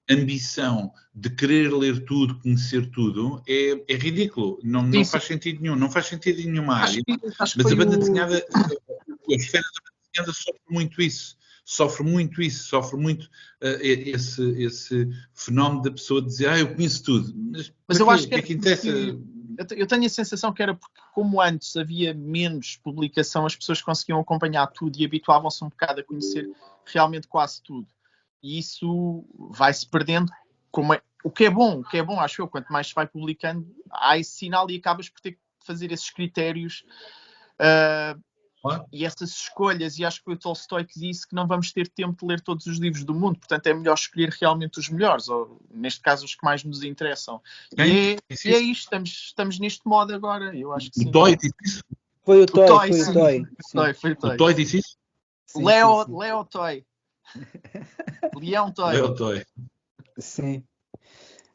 ambição 0.10 0.92
de 1.14 1.30
querer 1.30 1.72
ler 1.74 2.06
tudo, 2.06 2.40
conhecer 2.40 2.90
tudo, 2.92 3.42
é, 3.48 3.84
é 3.88 3.96
ridículo. 3.96 4.60
Não, 4.64 4.82
não 4.82 5.04
faz 5.04 5.26
sentido 5.26 5.62
nenhum. 5.62 5.76
Não 5.76 5.92
faz 5.92 6.08
sentido 6.08 6.40
em 6.40 6.50
nenhuma 6.50 6.76
área. 6.76 7.02
Acho, 7.40 7.58
mas 7.58 7.72
a 7.72 7.76
banda 7.76 7.96
o... 7.96 8.00
desenhada 8.00 8.46
a 8.54 9.36
esfera 9.36 9.64
da 9.64 9.92
desenhada 10.24 10.34
sofre 10.34 10.62
muito 10.70 11.02
isso. 11.02 11.38
Sofre 11.64 12.04
muito 12.04 12.42
isso, 12.42 12.68
sofre 12.68 13.00
muito 13.00 13.26
uh, 13.62 13.80
esse, 13.82 14.42
esse 14.62 15.08
fenómeno 15.34 15.84
da 15.84 15.92
pessoa 15.92 16.22
dizer, 16.22 16.50
ah, 16.50 16.60
eu 16.60 16.74
conheço 16.74 17.04
tudo. 17.04 17.34
Mas, 17.36 17.72
Mas 17.88 18.00
eu 18.00 18.10
acho 18.10 18.28
que, 18.28 18.36
é 18.36 18.42
que 18.42 18.54
interessa. 18.54 18.90
Eu 19.72 19.88
tenho 19.88 20.06
a 20.06 20.10
sensação 20.10 20.54
que 20.54 20.62
era 20.62 20.76
porque, 20.76 21.02
como 21.14 21.42
antes 21.42 21.76
havia 21.76 22.14
menos 22.14 22.78
publicação, 22.78 23.46
as 23.46 23.56
pessoas 23.56 23.82
conseguiam 23.82 24.20
acompanhar 24.20 24.68
tudo 24.68 24.98
e 25.00 25.06
habituavam-se 25.06 25.64
um 25.64 25.70
bocado 25.70 26.02
a 26.02 26.04
conhecer 26.04 26.50
realmente 26.86 27.28
quase 27.28 27.62
tudo. 27.62 27.88
E 28.42 28.58
isso 28.58 29.26
vai-se 29.52 29.88
perdendo, 29.88 30.32
como 30.72 30.94
é, 30.94 31.02
o 31.24 31.30
que 31.30 31.46
é 31.46 31.50
bom, 31.50 31.80
o 31.80 31.84
que 31.84 31.98
é 31.98 32.04
bom, 32.04 32.20
acho 32.20 32.42
eu, 32.42 32.48
quanto 32.48 32.72
mais 32.72 32.88
se 32.88 32.96
vai 32.96 33.08
publicando, 33.08 33.68
há 33.92 34.18
esse 34.18 34.32
sinal 34.32 34.70
e 34.70 34.78
acabas 34.78 35.10
por 35.10 35.22
ter 35.22 35.34
que 35.34 35.40
fazer 35.64 35.92
esses 35.92 36.10
critérios 36.10 36.84
uh, 37.60 38.20
Claro. 38.62 38.86
E 38.92 39.06
essas 39.06 39.32
escolhas, 39.32 39.98
e 39.98 40.06
acho 40.06 40.20
que 40.20 40.26
foi 40.26 40.34
o 40.36 40.38
Tolstói 40.38 40.86
que 40.86 41.00
disse 41.00 41.28
que 41.28 41.34
não 41.34 41.48
vamos 41.48 41.72
ter 41.72 41.88
tempo 41.88 42.16
de 42.20 42.28
ler 42.28 42.42
todos 42.42 42.68
os 42.68 42.78
livros 42.78 43.04
do 43.04 43.14
mundo, 43.14 43.40
portanto 43.40 43.66
é 43.66 43.74
melhor 43.74 43.96
escolher 43.96 44.30
realmente 44.40 44.80
os 44.80 44.88
melhores, 44.88 45.28
ou 45.30 45.60
neste 45.74 46.00
caso 46.00 46.26
os 46.26 46.36
que 46.36 46.46
mais 46.46 46.64
nos 46.64 46.84
interessam. 46.84 47.42
E 47.76 47.82
é, 47.82 47.86
e 47.86 47.90
é 47.90 48.18
isso? 48.30 48.48
isto, 48.48 48.84
estamos, 48.84 49.10
estamos 49.10 49.60
neste 49.60 49.82
modo 49.88 50.14
agora, 50.14 50.56
eu 50.56 50.72
acho 50.74 50.92
que 50.92 51.00
sim. 51.00 51.10
O 51.10 51.12
Toy 51.12 51.36
disse 51.36 51.56
isso? 51.64 51.84
Foi 52.24 52.44
o 52.44 52.46
Toy, 52.46 52.68
Toy, 52.68 52.88
foi 52.88 53.00
sim. 53.00 53.10
o 53.10 53.14
Toy. 53.14 53.38
Sim, 53.40 53.78
Toy, 53.78 53.94
foi 53.96 54.12
o 54.12 54.14
O 54.14 54.18
Toy. 54.18 54.38
Toy 54.38 54.54
disse 54.54 54.78
isso? 54.78 54.98
Leo, 55.56 56.06
sim, 56.06 56.18
Leo 56.18 56.46
Toy. 56.46 56.86
Leão 58.40 58.72
Toy. 58.72 58.96
É 58.96 59.04
o 59.04 59.16
Toy. 59.16 59.44
Sim. 60.20 60.64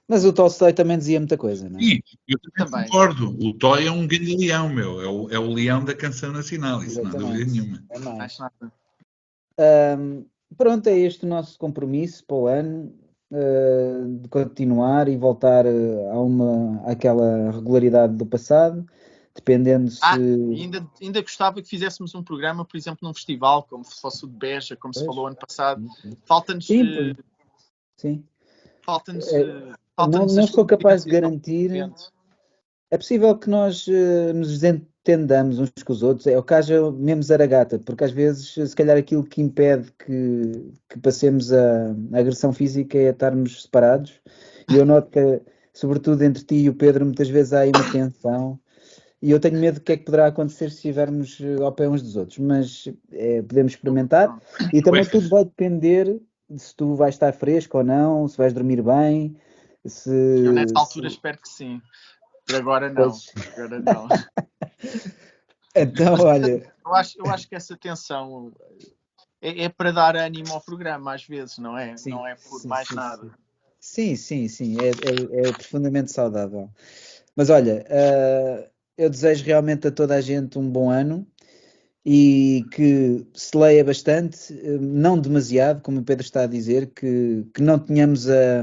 Mas 0.09 0.25
o 0.25 0.33
Tolstói 0.33 0.73
também 0.73 0.97
dizia 0.97 1.19
muita 1.19 1.37
coisa, 1.37 1.69
não 1.69 1.81
é? 1.81 1.83
E 1.83 2.03
eu 2.29 2.39
também, 2.39 2.71
Também. 2.71 2.85
concordo. 2.85 3.37
O 3.45 3.53
Toy 3.55 3.87
é 3.87 3.91
um 3.91 4.07
grande 4.07 4.37
leão, 4.37 4.69
meu. 4.69 5.01
É 5.01 5.09
o, 5.09 5.31
é 5.31 5.39
o 5.39 5.53
leão 5.53 5.85
da 5.85 5.95
canção 5.95 6.33
nacional, 6.33 6.83
isso 6.83 7.03
não 7.03 7.11
há 7.11 7.15
dúvida 7.15 7.45
nenhuma. 7.45 7.83
É 7.91 7.99
mais. 7.99 8.39
Ahm, 9.59 10.25
pronto, 10.57 10.87
é 10.87 10.99
este 10.99 11.25
o 11.25 11.29
nosso 11.29 11.59
compromisso 11.59 12.25
para 12.25 12.37
o 12.37 12.47
ano, 12.47 12.93
ah, 13.33 14.07
de 14.21 14.29
continuar 14.29 15.09
e 15.09 15.17
voltar 15.17 15.67
ah, 15.67 16.13
a 16.13 16.21
uma, 16.21 16.81
àquela 16.89 17.51
regularidade 17.51 18.15
do 18.15 18.25
passado, 18.25 18.87
dependendo 19.35 19.91
se. 19.91 19.99
Ah, 20.03 20.15
ainda, 20.15 20.87
ainda 21.03 21.21
gostava 21.21 21.61
que 21.61 21.69
fizéssemos 21.69 22.15
um 22.15 22.23
programa, 22.23 22.65
por 22.65 22.77
exemplo, 22.77 23.01
num 23.03 23.13
festival, 23.13 23.65
como 23.65 23.85
se 23.85 24.01
fosse 24.01 24.25
o 24.25 24.29
de 24.29 24.37
Beja, 24.37 24.77
como 24.77 24.95
se 24.95 25.05
falou 25.05 25.27
ano 25.27 25.37
passado. 25.37 25.85
Falta-nos. 26.25 26.67
Sim, 26.67 26.87
pois. 26.95 27.17
Sim. 27.97 28.25
Falta-nos. 28.83 29.27
É, 29.33 29.41
eh, 29.41 29.75
Não, 29.99 30.27
não 30.27 30.47
sou 30.47 30.67
capaz 30.67 31.05
de 31.05 31.11
garantir. 31.11 31.71
É 32.91 32.97
possível 32.97 33.37
que 33.37 33.49
nós 33.49 33.87
eh, 33.89 34.33
nos 34.33 34.61
desentendamos 34.61 35.59
uns 35.59 35.71
com 35.85 35.93
os 35.93 36.03
outros, 36.03 36.27
é 36.27 36.39
o 36.39 36.43
que 36.43 36.55
haja 36.55 36.91
mesmo 36.93 37.23
zaragata, 37.23 37.79
porque 37.79 38.05
às 38.05 38.13
vezes, 38.13 38.53
se 38.53 38.77
calhar, 38.77 38.97
aquilo 38.97 39.25
que 39.25 39.41
impede 39.41 39.93
que, 39.99 40.73
que 40.89 40.99
passemos 41.01 41.53
a, 41.53 41.95
a 42.13 42.19
agressão 42.19 42.53
física 42.53 42.97
é 42.97 43.11
estarmos 43.11 43.63
separados. 43.63 44.21
E 44.71 44.77
eu 44.77 44.85
noto 44.85 45.11
que, 45.11 45.41
sobretudo 45.73 46.23
entre 46.23 46.45
ti 46.45 46.57
e 46.57 46.69
o 46.69 46.75
Pedro, 46.75 47.05
muitas 47.05 47.29
vezes 47.29 47.53
há 47.53 47.61
aí 47.61 47.73
uma 47.75 47.91
tensão. 47.91 48.59
E 49.21 49.31
eu 49.31 49.41
tenho 49.41 49.59
medo 49.59 49.77
do 49.77 49.81
que 49.81 49.93
é 49.93 49.97
que 49.97 50.05
poderá 50.05 50.27
acontecer 50.27 50.71
se 50.71 50.77
estivermos 50.77 51.41
eh, 51.41 51.57
ao 51.63 51.73
pé 51.73 51.89
uns 51.89 52.03
dos 52.03 52.17
outros, 52.17 52.39
mas 52.39 52.89
eh, 53.13 53.43
podemos 53.43 53.73
experimentar. 53.73 54.39
E 54.73 54.83
também 54.83 55.05
tudo 55.05 55.29
vai 55.29 55.45
depender 55.45 56.21
de 56.49 56.63
se 56.63 56.77
tu 56.77 56.95
vais 56.95 57.15
estar 57.15 57.33
fresco 57.33 57.79
ou 57.79 57.85
não, 57.85 58.29
se 58.29 58.37
vais 58.37 58.53
dormir 58.53 58.83
bem, 58.83 59.35
se. 59.89 60.11
Eu, 60.11 60.53
nessa 60.53 60.79
altura, 60.79 61.09
se- 61.09 61.17
espero 61.17 61.39
que 61.39 61.49
sim. 61.49 61.81
Por 62.47 62.57
agora, 62.57 62.89
não. 62.91 63.11
Pois. 63.11 63.27
Por 63.27 63.63
agora, 63.65 63.81
não. 63.81 64.09
Então, 65.79 66.15
olha, 66.15 66.73
Eu 66.85 66.95
acho, 66.95 67.19
eu 67.19 67.27
acho 67.27 67.47
que 67.49 67.55
essa 67.55 67.77
tensão 67.77 68.51
é, 69.43 69.65
é 69.65 69.69
para 69.69 69.93
dar 69.93 70.17
ânimo 70.17 70.53
ao 70.55 70.61
programa, 70.61 71.15
às 71.15 71.25
vezes, 71.25 71.59
não 71.59 71.77
é? 71.77 71.95
Sim, 71.99 72.11
não 72.11 72.27
é 72.27 72.35
por 72.35 72.61
sim, 72.61 72.69
mais 72.69 72.89
sim, 72.89 72.95
nada. 72.95 73.31
sim, 73.79 74.17
sim, 74.17 74.49
sim, 74.49 74.77
é, 74.81 74.89
é- 74.89 75.49
é 75.49 75.53
profundamente 75.53 76.11
saudável. 76.13 76.71
Mas 77.37 77.51
olha, 77.51 77.85
ah, 77.91 78.71
eu 78.97 79.11
desejo 79.11 79.45
realmente 79.45 79.87
a 79.87 79.91
toda 79.93 80.15
a 80.15 80.21
gente 80.23 80.59
um 80.59 80.71
bom 80.71 80.89
ano 80.89 81.27
e 82.05 82.65
que 82.73 83.27
se 83.35 83.55
leia 83.57 83.85
bastante, 83.85 84.55
eh, 84.59 84.79
não 84.79 85.19
demasiado, 85.21 85.83
como 85.83 86.01
o 86.01 86.05
Pedro 86.05 86.25
está 86.25 86.45
a 86.45 86.47
dizer, 86.47 86.87
que, 86.95 87.45
que 87.53 87.61
não 87.61 87.79
tenhamos 87.79 88.31
a, 88.31 88.63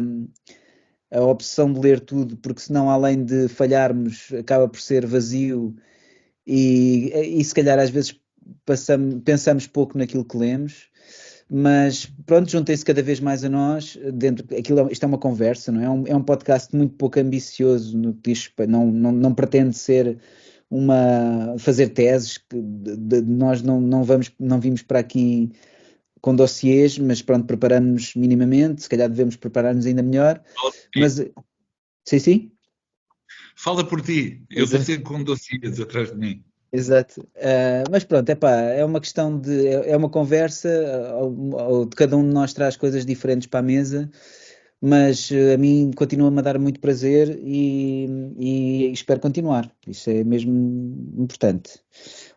a 1.13 1.21
opção 1.21 1.71
de 1.71 1.79
ler 1.79 1.99
tudo, 1.99 2.35
porque 2.37 2.61
senão, 2.61 2.89
além 2.89 3.23
de 3.23 3.47
falharmos, 3.47 4.31
acaba 4.37 4.67
por 4.67 4.79
ser 4.81 5.05
vazio 5.05 5.75
e, 6.45 7.11
e 7.39 7.43
se 7.43 7.53
calhar 7.53 7.79
às 7.79 7.89
vezes 7.89 8.19
passamos, 8.65 9.21
pensamos 9.23 9.67
pouco 9.67 9.97
naquilo 9.97 10.25
que 10.25 10.37
lemos. 10.37 10.89
Mas 11.49 12.05
pronto, 12.25 12.49
juntem-se 12.49 12.83
cada 12.85 13.01
vez 13.03 13.19
mais 13.19 13.43
a 13.43 13.49
nós. 13.49 13.97
Dentro, 14.13 14.45
aquilo, 14.57 14.79
é- 14.87 14.91
isto 14.91 15.03
é 15.03 15.07
uma 15.07 15.17
conversa, 15.17 15.71
não 15.71 15.81
é? 15.81 15.85
É 15.85 15.89
um, 15.89 16.07
é 16.07 16.15
um 16.15 16.23
podcast 16.23 16.75
muito 16.75 16.95
pouco 16.95 17.19
ambicioso 17.19 17.97
no 17.97 18.13
que 18.13 18.31
diz, 18.31 18.51
não, 18.67 18.87
não, 18.91 19.11
não 19.11 19.33
pretende 19.35 19.77
ser 19.77 20.17
uma 20.69 21.55
fazer 21.59 21.89
teses. 21.89 22.37
que 22.37 22.59
de- 22.61 22.97
de- 22.97 23.21
nós 23.21 23.61
não, 23.61 23.79
não 23.79 24.03
vamos, 24.03 24.31
não 24.39 24.59
vimos 24.59 24.81
para 24.81 24.99
aqui 24.99 25.51
com 26.23 26.33
dossiês, 26.33 26.97
mas 26.97 27.21
pronto, 27.21 27.45
preparamos 27.45 28.15
minimamente. 28.15 28.81
Se 28.83 28.87
calhar 28.87 29.09
devemos 29.09 29.35
preparar-nos 29.35 29.85
ainda 29.85 30.01
melhor. 30.01 30.41
Mas 30.95 31.15
sim, 32.07 32.17
sim. 32.19 32.51
Fala 33.57 33.85
por 33.85 34.01
ti. 34.01 34.41
Eu 34.49 34.63
estou 34.63 34.79
sempre 34.79 35.03
com 35.03 35.21
dossiês 35.21 35.81
atrás 35.81 36.11
de 36.11 36.17
mim. 36.17 36.41
Exato. 36.71 37.27
Ah, 37.35 37.83
mas 37.91 38.05
pronto, 38.05 38.29
epá, 38.29 38.51
é 38.51 38.85
uma 38.85 39.01
questão 39.01 39.37
de. 39.37 39.67
É 39.67 39.89
é 39.91 39.97
uma 39.97 40.09
conversa, 40.09 40.69
ah, 41.11 41.17
ou- 41.17 41.85
de 41.85 41.95
cada 41.95 42.15
um 42.15 42.25
de 42.25 42.33
nós 42.33 42.53
traz 42.53 42.77
coisas 42.77 43.05
diferentes 43.05 43.47
para 43.47 43.59
a 43.59 43.63
mesa, 43.63 44.09
mas 44.81 45.29
ah, 45.29 45.55
a 45.55 45.57
mim 45.57 45.91
continua-me 45.93 46.39
a 46.39 46.41
dar 46.41 46.57
muito 46.57 46.79
prazer 46.79 47.37
e, 47.43 48.07
e 48.39 48.91
espero 48.93 49.19
continuar. 49.19 49.69
Isso 49.85 50.09
é 50.09 50.23
mesmo 50.23 50.53
importante. 51.17 51.81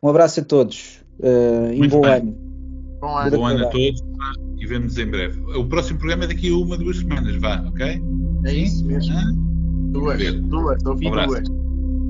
Um 0.02 0.08
abraço 0.08 0.40
a 0.40 0.44
todos 0.44 1.04
ah, 1.22 1.72
e 1.72 1.80
um 1.82 1.88
bom 1.88 2.02
bem. 2.02 2.10
ano. 2.14 2.45
Bom 3.00 3.16
ano. 3.16 3.36
Bom 3.36 3.46
ano 3.46 3.66
a 3.66 3.70
todos 3.70 4.02
e 4.58 4.66
vemos 4.66 4.96
em 4.98 5.06
breve. 5.06 5.40
O 5.56 5.64
próximo 5.66 5.98
programa 5.98 6.24
é 6.24 6.28
daqui 6.28 6.50
a 6.50 6.56
uma, 6.56 6.76
duas 6.76 6.98
semanas, 6.98 7.36
vá, 7.36 7.62
ok? 7.68 8.02
É 8.44 8.54
isso 8.54 8.84
mesmo. 8.84 9.12
Hã? 9.14 9.32
Duas. 9.92 10.34
Duas. 10.34 10.84
Ouvi 10.84 11.08
Um 11.08 11.10
duas. 11.10 11.48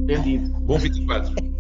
Entendido. 0.04 0.50
Bom 0.60 0.78
24. 0.78 1.55